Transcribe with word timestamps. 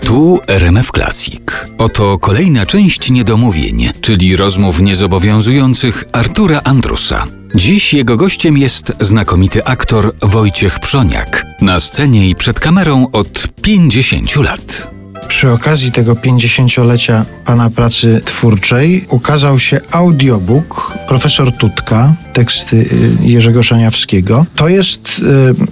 Tu 0.00 0.38
RMF 0.46 0.90
Classic. 0.90 1.42
Oto 1.78 2.18
kolejna 2.18 2.66
część 2.66 3.10
niedomówień, 3.10 3.88
czyli 4.00 4.36
rozmów 4.36 4.80
niezobowiązujących 4.80 6.04
Artura 6.12 6.60
Andrusa. 6.64 7.26
Dziś 7.54 7.94
jego 7.94 8.16
gościem 8.16 8.58
jest 8.58 8.92
znakomity 9.00 9.64
aktor 9.64 10.14
Wojciech 10.22 10.80
Przoniak. 10.80 11.46
Na 11.60 11.80
scenie 11.80 12.28
i 12.28 12.34
przed 12.34 12.60
kamerą 12.60 13.06
od 13.12 13.48
50 13.62 14.36
lat. 14.36 14.93
Przy 15.44 15.52
okazji 15.52 15.92
tego 15.92 16.14
50-lecia 16.14 17.24
pana 17.44 17.70
pracy 17.70 18.20
twórczej 18.24 19.04
ukazał 19.08 19.58
się 19.58 19.80
audiobook 19.90 20.92
Profesor 21.08 21.52
Tutka, 21.52 22.14
teksty 22.32 22.76
y, 22.76 23.16
Jerzego 23.20 23.62
Szaniawskiego. 23.62 24.46
To 24.56 24.68
jest 24.68 25.22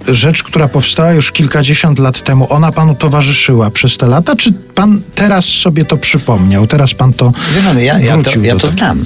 y, 0.07 0.13
rzecz, 0.13 0.43
która 0.43 0.67
powstała 0.67 1.11
już 1.11 1.31
kilkadziesiąt 1.31 1.99
lat 1.99 2.21
temu. 2.21 2.47
Ona 2.49 2.71
panu 2.71 2.95
towarzyszyła 2.95 3.71
przez 3.71 3.97
te 3.97 4.07
lata, 4.07 4.35
czy 4.35 4.53
pan 4.75 5.01
teraz 5.15 5.45
sobie 5.45 5.85
to 5.85 5.97
przypomniał? 5.97 6.67
Teraz 6.67 6.93
pan 6.93 7.13
to 7.13 7.31
Wie 7.55 7.61
pan, 7.61 7.79
ja, 7.79 7.99
ja, 7.99 8.17
to, 8.17 8.39
ja 8.41 8.55
to 8.55 8.67
znam. 8.67 9.05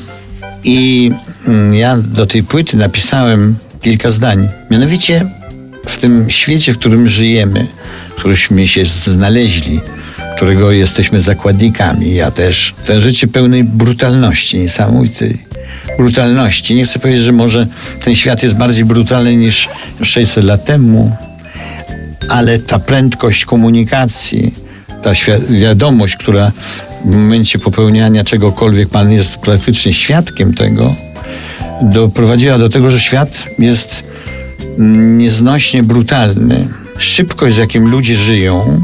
I 0.63 1.11
mm, 1.47 1.73
ja 1.73 1.97
do 1.97 2.27
tej 2.27 2.43
płyty 2.43 2.77
napisałem 2.77 3.55
kilka 3.81 4.09
zdań. 4.09 4.49
Mianowicie 4.71 5.25
w 5.87 5.97
tym 5.97 6.29
świecie, 6.29 6.73
w 6.73 6.77
którym 6.77 7.07
żyjemy, 7.07 7.67
w 8.09 8.19
którymśmy 8.19 8.67
się 8.67 8.85
znaleźli, 8.85 9.81
którego 10.37 10.71
jesteśmy 10.71 11.21
zakładnikami, 11.21 12.15
ja 12.15 12.31
też, 12.31 12.73
to 12.85 12.99
życie 12.99 13.27
pełnej 13.27 13.63
brutalności, 13.63 14.59
niesamowitej 14.59 15.37
brutalności. 15.97 16.75
Nie 16.75 16.85
chcę 16.85 16.99
powiedzieć, 16.99 17.23
że 17.23 17.31
może 17.31 17.67
ten 18.03 18.15
świat 18.15 18.43
jest 18.43 18.55
bardziej 18.55 18.85
brutalny 18.85 19.35
niż 19.35 19.69
600 20.03 20.45
lat 20.45 20.65
temu, 20.65 21.15
ale 22.29 22.59
ta 22.59 22.79
prędkość 22.79 23.45
komunikacji, 23.45 24.53
ta 25.03 25.11
wiadomość, 25.49 26.15
która 26.15 26.51
w 27.05 27.15
momencie 27.15 27.59
popełniania 27.59 28.23
czegokolwiek 28.23 28.89
pan 28.89 29.11
jest 29.11 29.37
praktycznie 29.37 29.93
świadkiem 29.93 30.53
tego, 30.53 30.95
doprowadziła 31.81 32.57
do 32.57 32.69
tego, 32.69 32.89
że 32.89 32.99
świat 32.99 33.43
jest 33.59 34.03
mm, 34.77 35.17
nieznośnie 35.17 35.83
brutalny. 35.83 36.67
Szybkość, 36.97 37.55
z 37.55 37.59
jakim 37.59 37.87
ludzie 37.87 38.15
żyją, 38.15 38.81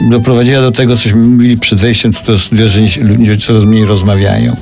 doprowadziła 0.00 0.60
do 0.60 0.72
tego, 0.72 0.96
cośmy 0.96 1.20
mówili 1.20 1.56
przed 1.56 1.80
wejściem 1.80 2.12
tutaj 2.12 2.34
do 2.34 2.38
studia, 2.38 2.68
że 2.68 2.80
ludzie 3.00 3.36
coraz 3.36 3.64
mniej 3.64 3.84
rozmawiają. 3.84 4.56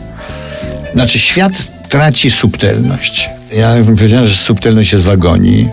Znaczy, 0.92 1.18
świat 1.18 1.52
traci 1.88 2.30
subtelność. 2.30 3.28
Ja 3.56 3.74
bym 3.74 3.96
powiedział, 3.96 4.26
że 4.26 4.34
subtelność 4.34 4.92
jest 4.92 5.04
w 5.04 5.10
agonii. 5.10 5.68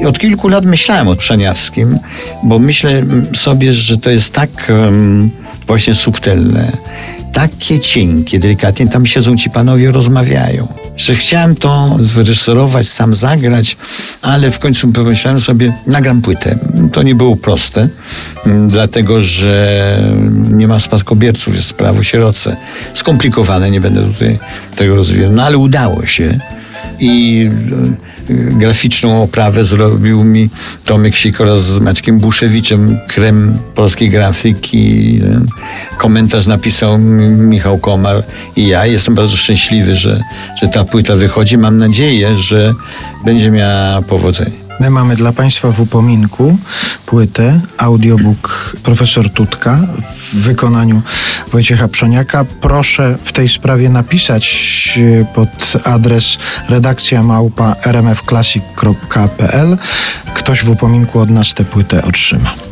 I 0.00 0.06
od 0.06 0.18
kilku 0.18 0.48
lat 0.48 0.64
myślałem 0.64 1.08
o 1.08 1.16
Przaniawskim, 1.16 1.98
bo 2.44 2.58
myślę 2.58 3.02
sobie, 3.34 3.72
że 3.72 3.98
to 3.98 4.10
jest 4.10 4.32
tak 4.32 4.50
em, 4.68 5.30
właśnie 5.68 5.94
subtelne, 5.94 6.72
takie 7.32 7.80
cienkie, 7.80 8.38
delikatnie, 8.38 8.86
tam 8.86 9.06
siedzą 9.06 9.36
ci 9.36 9.50
panowie, 9.50 9.90
rozmawiają. 9.90 10.68
Że 10.96 11.14
chciałem 11.14 11.56
to 11.56 11.96
wyreżyserować, 12.00 12.88
sam 12.88 13.14
zagrać, 13.14 13.76
ale 14.22 14.50
w 14.50 14.58
końcu 14.58 14.92
pomyślałem 14.92 15.40
sobie, 15.40 15.72
nagram 15.86 16.22
płytę. 16.22 16.58
To 16.92 17.02
nie 17.02 17.14
było 17.14 17.36
proste, 17.36 17.88
mm, 18.46 18.68
dlatego 18.68 19.20
że 19.20 19.98
nie 20.50 20.68
ma 20.68 20.80
spadkobierców, 20.80 21.54
jest 21.54 21.74
prawo 21.74 22.02
sieroce. 22.02 22.56
Skomplikowane, 22.94 23.70
nie 23.70 23.80
będę 23.80 24.02
tutaj 24.12 24.38
tego 24.76 24.96
rozwijał, 24.96 25.32
no 25.32 25.42
ale 25.42 25.58
udało 25.58 26.06
się. 26.06 26.38
I 27.00 27.50
e, 28.30 28.34
graficzną 28.34 29.22
oprawę 29.22 29.64
zrobił 29.64 30.24
mi 30.24 30.50
Tomek 30.84 31.16
Sikora 31.16 31.56
z 31.56 31.78
Maćkiem 31.78 32.18
Buszewiczem, 32.18 32.98
krem 33.08 33.58
polskiej 33.74 34.10
grafiki. 34.10 35.20
Komentarz 35.98 36.46
napisał 36.46 36.98
mi 36.98 37.28
Michał 37.28 37.78
Komar 37.78 38.22
i 38.56 38.66
ja. 38.66 38.86
Jestem 38.86 39.14
bardzo 39.14 39.36
szczęśliwy, 39.36 39.96
że, 39.96 40.22
że 40.62 40.68
ta 40.68 40.84
płyta 40.84 41.14
wychodzi. 41.14 41.58
Mam 41.58 41.76
nadzieję, 41.76 42.38
że 42.38 42.74
będzie 43.24 43.50
miała 43.50 44.02
powodzenie. 44.02 44.68
My 44.80 44.90
mamy 44.90 45.16
dla 45.16 45.32
Państwa 45.32 45.70
w 45.70 45.80
upominku 45.80 46.58
płytę, 47.06 47.60
audiobook 47.78 48.76
Profesor 48.82 49.30
Tutka 49.30 49.80
w 50.14 50.34
wykonaniu 50.34 51.02
Wojciecha 51.50 51.88
Przoniaka. 51.88 52.44
Proszę 52.60 53.16
w 53.22 53.32
tej 53.32 53.48
sprawie 53.48 53.88
napisać 53.88 54.98
e, 55.20 55.24
pod 55.34 55.48
adres 55.84 56.38
redakcja 56.68 57.22
małpa 57.22 57.76
rmfclassic.pl. 57.86 59.78
Ktoś 60.34 60.64
w 60.64 60.70
upominku 60.70 61.20
od 61.20 61.30
nas 61.30 61.54
tę 61.54 61.64
płytę 61.64 62.04
otrzyma. 62.04 62.67